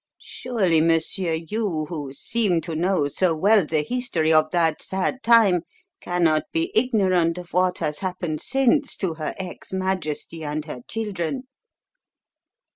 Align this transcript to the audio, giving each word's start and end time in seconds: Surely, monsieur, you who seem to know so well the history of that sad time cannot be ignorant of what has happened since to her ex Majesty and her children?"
Surely, 0.23 0.81
monsieur, 0.81 1.33
you 1.33 1.85
who 1.89 2.11
seem 2.11 2.59
to 2.61 2.73
know 2.75 3.07
so 3.07 3.35
well 3.35 3.67
the 3.67 3.83
history 3.83 4.33
of 4.33 4.49
that 4.49 4.81
sad 4.81 5.21
time 5.21 5.61
cannot 5.99 6.41
be 6.51 6.71
ignorant 6.73 7.37
of 7.37 7.53
what 7.53 7.77
has 7.77 7.99
happened 7.99 8.41
since 8.41 8.95
to 8.95 9.13
her 9.13 9.35
ex 9.37 9.71
Majesty 9.71 10.43
and 10.43 10.65
her 10.65 10.81
children?" 10.87 11.43